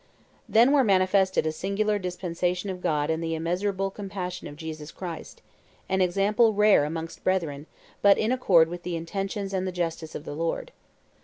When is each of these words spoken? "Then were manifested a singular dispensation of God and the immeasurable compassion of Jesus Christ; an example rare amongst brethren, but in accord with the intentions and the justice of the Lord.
"Then 0.49 0.71
were 0.71 0.83
manifested 0.83 1.45
a 1.45 1.51
singular 1.51 1.99
dispensation 1.99 2.71
of 2.71 2.81
God 2.81 3.11
and 3.11 3.21
the 3.23 3.35
immeasurable 3.35 3.91
compassion 3.91 4.47
of 4.47 4.55
Jesus 4.55 4.89
Christ; 4.91 5.43
an 5.87 6.01
example 6.01 6.55
rare 6.55 6.85
amongst 6.85 7.23
brethren, 7.23 7.67
but 8.01 8.17
in 8.17 8.31
accord 8.31 8.67
with 8.67 8.81
the 8.81 8.95
intentions 8.95 9.53
and 9.53 9.67
the 9.67 9.71
justice 9.71 10.15
of 10.15 10.25
the 10.25 10.33
Lord. 10.33 10.71